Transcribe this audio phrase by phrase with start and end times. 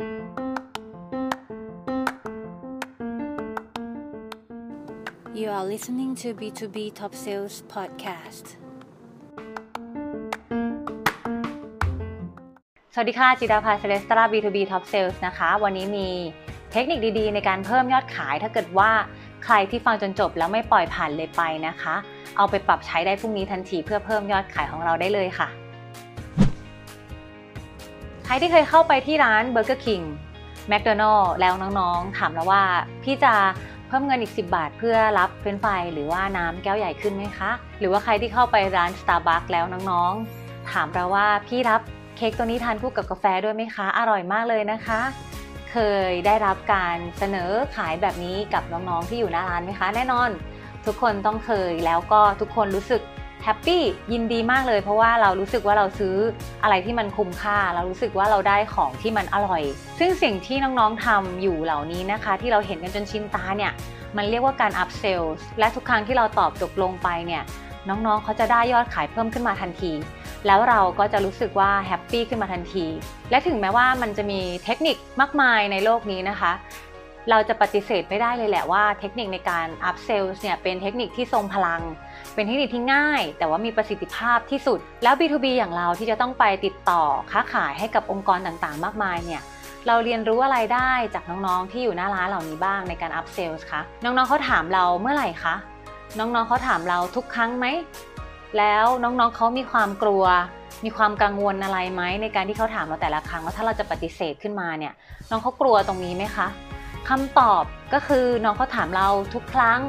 [0.00, 0.06] You
[5.50, 8.46] are listening to B2B Top Sales Podcast.
[12.94, 16.08] สวัสดีค่ะ จิดาภาเซเลสตรา B2B Top Sales นะคะ วันนี้มี
[16.72, 18.90] เทคนิคดีๆ ในการเพิ่มยอดขาย ถ้าเกิดว่า
[19.44, 21.94] ใครที่ฟังจนจบแล้วไม่ปล่อยผ่านเลยไปนะคะ
[22.36, 25.48] เอาไปปรับใช้ได้พรุ่งนี้ทันทีเพื่อเพิ่มยอดขายของเราได้เลยค่ะ
[28.30, 30.04] ครที่เคยเข้าไปที่ร้าน Burger King
[30.70, 32.62] McDonald แล้วน้องๆ ถามแล้วว่า
[33.04, 33.34] พี่จะ
[33.88, 41.80] เพิ่มเงินอีก 10 บาท เพื่อรับเฟรนฟรายหรือว่าน้ำแก้วใหญ่ขึ้นไหมคะ หรือว่าใครที่เข้าไปร้าน Starbucks แล้วน้องๆ ถามเราว่าพี่รับ
[42.16, 45.00] เค้กตัวนี้ทานคู่กับกาแฟด้วยไหมคะ อร่อยมากเลยนะคะ
[45.70, 45.76] เค
[46.08, 50.30] ยได้รับการเสนอขายแบบนี้กับน้องๆ ที่อยู่หน้าร้านไหมคะ แน่นอน
[50.86, 53.02] ทุกคนต้องเคยแล้วก็ทุกคนรู้สึก
[53.48, 53.82] happy
[54.12, 56.16] ยินดีมากเลย เพราะว่าเรารู้สึกว่าเราซื้อ
[56.62, 59.62] อะไรที่มันคุ้มค่า เรารู้สึกว่าเราได้ของที่มันอร่อย
[59.98, 63.72] ซึ่งสิ่งที่น้องๆทำอยู่เหล่านี้นะคะ ที่เราเห็นกันจนชินตาเนี่ย
[64.16, 67.42] มันเรียกว่าการ up sales และทุกครั้งที่เราตอบตกลงไปเนี่ย
[67.88, 69.92] น้องๆเขาจะได้ยอดขายเพิ่มขึ้นมาทันที
[70.46, 72.86] แล้วเราก็จะรู้สึกว่า happy ขึ้นมาทันที
[73.30, 76.52] และถึงแม้ว่ามันจะมีเทคนิคมากมายในโลกนี้นะคะ
[77.30, 81.82] เราจะปฏิเสธไม่ได้เลยแหละว่าเทคนิคในการ up sales เนี่ยเป็นเทคนิคที่ทรงพลัง
[82.34, 89.42] เป็นเทคนิคที่ง่าย แต่ว่ามีประสิทธิภาพที่สุด แล้ว B2B อย่างเราที่จะต้องไปติดต่อค้าขายให้กับองค์กรต่างๆ มากมายเนี่ย
[89.86, 95.54] เราเรียนรู้อะไรได้จากน้องๆที่อยู่หน้าร้านเหล่านี้บ้างในการ up sales คะน้องๆเขาถามเราเมื่อไหร่คะ
[96.18, 97.66] น้องๆเขาถามเราทุกครั้งไหม
[98.58, 100.24] แล้วน้องๆเขามีความกลัว
[100.84, 104.92] มีความกังวลอะไรไหมในการที่เขาถามเราแต่ละครั้งว่าถ้าเราจะปฏิเสธขึ้นมาเนี่ย
[105.30, 106.46] น้องเขากลัวตรงนี้ไหมคะ
[107.08, 107.64] คำตอบ
[107.94, 109.80] ก็คือน้องเขาถามเราทุกครั้ง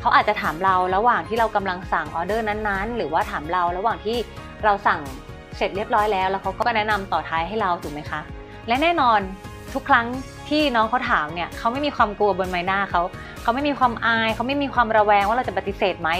[0.00, 4.16] เขาอาจจะถามเราระหว่างที่เรากำลังสั่งออเดอร์นั้นๆ หรือว่าถามเราระหว่างที่
[4.64, 5.00] เราสั่ง
[5.56, 8.20] เสร็จเรียบร้อยแล้ว แล้วเขาก็แนะนำต่อท้ายให้เราถูกไหมคะ
[8.68, 9.20] และแน่นอน
[9.74, 10.06] ทุกครั้ง
[10.48, 13.02] ที่น้องเขาถามเนี่ยเขาไม่มีความกลัวบนใบหน้าเขา
[13.42, 16.10] เขาไม่มีความอายเขาไม่มีความระแวงว่าเราจะปฏิเสธไหม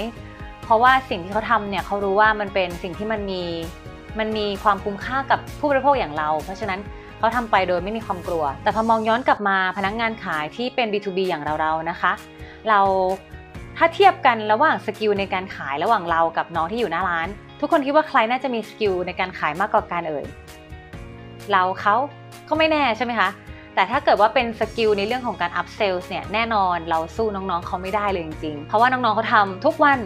[0.65, 3.43] เพราะว่าสิ่งที่เขาทำเนี่ยเขารู้ว่ามันเป็นสิ่งที่มันมี
[4.19, 6.81] มันมีความคุ้มค่ากับผู้บริโภคอย่างเรา เพราะฉะนั้น
[7.27, 12.13] เขาทำไปโดยไม่มีความกลัว แต่พอมองย้อนกลับมาพนักงานขายที่เป็น B2B อย่างเราๆนะคะ
[12.69, 12.81] เรา
[13.77, 17.29] ถ้าเทียบกันระหว่าง skill ในการขายระหว่างเรากับน้องที่อยู่หน้าร้าน
[17.61, 20.25] ทุกคนคิดว่าใครน่าจะมี skill ในการขายมากกว่ากันเอ่ย
[21.53, 21.95] เราเขา
[22.49, 23.29] ก็ไม่แน่ใช่ไหมคะ
[23.75, 29.99] แต่ถ้าเกิดว่าเป็นสกิลในเรื่องของการ up sales เนี่ยแน่นอนเราสู้น้องๆเขาไม่ได้เลยจริงๆ เพราะว่าน้องๆเขาทำทุกวัน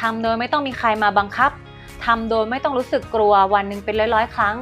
[0.00, 1.50] ทำโดยไม่ต้องมีใครมาบังคับ
[2.06, 4.54] ทำโดยไม่ต้องรู้สึกกลัววันหนึ่งเป็นร้อยๆ ครั้ง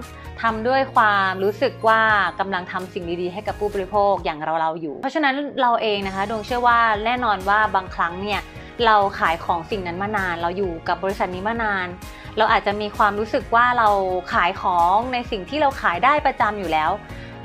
[0.45, 2.03] ทำด้วยความรู้สึกว่า
[2.41, 8.41] กำลังทำสิ่งดีๆ ให้กับผู้บริโภคอย่างเราๆอยู่ เพราะฉะนั้นเราเองนะคะดวงเชื่อว่าแน่นอนว่าบางครั้งเนี่ย
[8.87, 11.87] เราขายของสิ่งนั้นมานาน เราอยู่กับบริษัทนี้มานาน
[12.39, 13.89] เราอาจจะมีความรู้สึกว่าเรา
[14.33, 16.91] ขายของในสิ่งที่เราขายได้ประจำอยู่แล้ว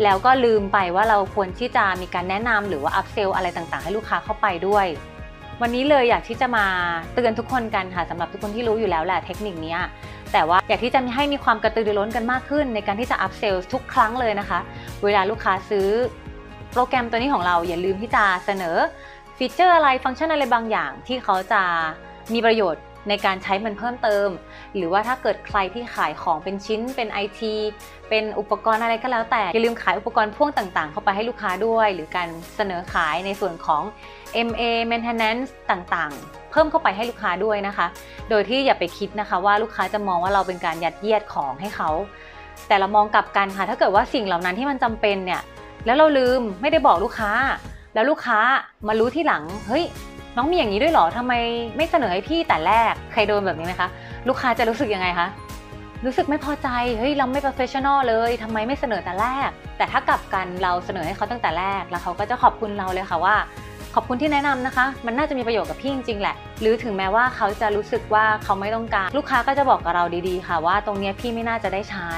[0.03, 4.87] แล้วก็ลืมไปว่าเราควรที่จะมีการแนะนำหรือว่าอัพเซลอะไรต่างๆ ให้ลูกค้าเข้าไปด้วย
[5.61, 6.65] วันนี้เลยอยากที่จะมา
[7.13, 9.75] เตือนทุกคนกันค่ะสำหรับทุกคนที่รู้อยู่แล้วแหละเทคนิคนี้
[10.33, 14.59] แต่ว่าอยากที่จะให้มีความกระตือรือร้นกันมากขึ้น ในการที่จะ upsell ทุกครั้งเลยนะคะ
[15.03, 15.87] เวลาลูกค้าซื้อ
[16.73, 18.77] โปรแกรมตัวนี้ของเราอย่าลืมที่จะเสนอ
[19.37, 21.61] feature อะไรฟังก์ชันอะไรบางอย่างที่เขาจะ
[22.33, 24.27] มีประโยชน์ ในการใช้มันเพิ่มเติม
[24.75, 27.41] หรือว่าถ้าเกิดใครที่ขายของเป็นชิ้นเป็น IT
[28.09, 33.83] เป็นอุปกรณ์อะไรก็แล้วแต่ อย่าลืมขายอุปกรณ์พ่วงต่างๆ เข้าไปให้ลูกค้าด้วย หรือการเสนอขายในส่วนของ
[34.47, 37.87] MA maintenance ต่างๆ เพิ่มเข้าไปให้ลูกค้าด้วยนะคะ
[38.29, 41.89] โดยที่อย่าไปคิดนะคะว่าลูกค้าจะมองว่าเราเป็นการยัดเยียดของให้เขา
[42.67, 45.41] แต่เรามองกลับกันค่ะ ถ้าเกิดว่าสิ่งเหล่านั้นที่มันจำเป็นเนี่ย
[45.85, 47.31] แล้วเราลืมไม่ได้บอกลูกค้า
[47.93, 48.39] แล้วลูกค้า
[48.87, 49.85] มารู้ที่หลัง เฮ้ย
[50.39, 51.33] น้องมีอย่างนี้ด้วยเหรอทำไม
[51.77, 53.89] ไม่เสนอให้พี่แต่แรกใครโดนแบบนี้ไหมคะ
[54.27, 55.27] ลูกค้าจะรู้สึกยังไงคะ
[56.05, 56.67] รู้สึกไม่พอใจ
[56.99, 63.35] เฮ้ยเราไม่ professional เลยทำไมไม่เสนอแต่แรก แต่ถ้ากลับกันเราเสนอให้เขาตั้งแต่แรก แล้วเขาก็จะขอบคุณเราเลยค่ะว่า
[63.95, 72.11] ขอบคุณที่แนะนำนะคะ มันน่าจะมีประโยชน์กับพี่จริงๆแหละ หรือถึงแม้ว่าเขาจะรู้สึกว่าเขาไม่ต้องการ ลูกค้าก็จะบอกกับเราดีๆ ค่ะว่าตรงนี้พี่ไม่น่าจะได้ใช้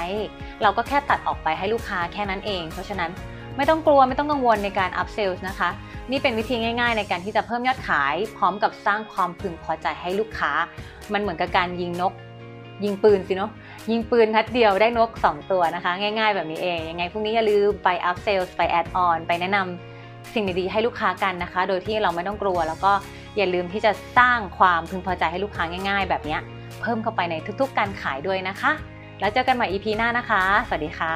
[0.62, 3.10] เราก็แค่ตัดออกไปให้ลูกค้าแค่นั้นเอง เพราะฉะนั้น
[3.56, 5.70] ไม่ต้องกลัวไม่ต้องกังวลในการ up sales นะคะ
[6.10, 10.52] นี่เป็นวิธีง่ายๆ ในการที่จะเพิ่มยอดขาย พร้อมกับสร้างความพึงพอใจให้ลูกค้า
[11.12, 12.12] มันเหมือนกับการยิงนก
[12.84, 13.50] ยิงปืนสิเนาะ
[13.90, 22.92] ยิงปืนนัดเดียวได้นก 2 ตัวนะคะ ง่ายๆ แบบนี้เองยังไงพรุ่งนี้อย่าลืมไป up sales ไป add on ไปแนะนำสิ่งดีๆให้ลูกค้ากันนะคะ โดยที่เราไม่ต้องกลัว แล้วก็
[23.36, 26.38] อย่าลืมที่จะสร้างความพึงพอใจให้ลูกค้าง่าย ๆ แบบนี้
[26.80, 28.72] เพิ่มเข้าไปในทุกๆ การขายด้วยนะคะ
[29.20, 31.14] แล้วเจอกันใหม่ EP หน้านะคะ สวัสดีค่ะ